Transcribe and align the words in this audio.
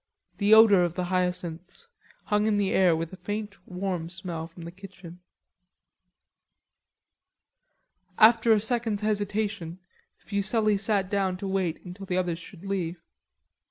The 0.39 0.55
odor 0.55 0.83
of 0.83 0.95
the 0.95 1.03
hyacinths 1.03 1.87
hung 2.23 2.47
in 2.47 2.57
the 2.57 2.71
air 2.71 2.95
with 2.95 3.13
a 3.13 3.17
faint 3.17 3.55
warm 3.67 4.09
smell 4.09 4.47
from 4.47 4.63
the 4.63 4.71
kitchen. 4.71 5.19
After 8.17 8.51
a 8.51 8.59
second's 8.59 9.03
hesitation, 9.03 9.77
Fuselli 10.17 10.79
sat 10.79 11.07
down 11.07 11.37
to 11.37 11.47
wait 11.47 11.83
until 11.85 12.07
the 12.07 12.17
others 12.17 12.39
should 12.39 12.65
leave. 12.65 12.99